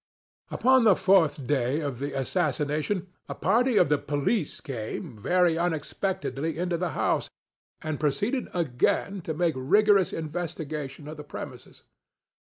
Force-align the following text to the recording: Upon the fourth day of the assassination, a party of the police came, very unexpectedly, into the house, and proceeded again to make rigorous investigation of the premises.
Upon 0.49 0.83
the 0.83 0.95
fourth 0.95 1.45
day 1.45 1.79
of 1.79 1.99
the 1.99 2.13
assassination, 2.17 3.05
a 3.29 3.35
party 3.35 3.77
of 3.77 3.87
the 3.87 3.99
police 3.99 4.59
came, 4.59 5.15
very 5.15 5.59
unexpectedly, 5.59 6.57
into 6.57 6.75
the 6.75 6.93
house, 6.97 7.29
and 7.83 7.99
proceeded 7.99 8.47
again 8.51 9.21
to 9.21 9.35
make 9.35 9.53
rigorous 9.55 10.11
investigation 10.11 11.07
of 11.07 11.17
the 11.17 11.23
premises. 11.23 11.83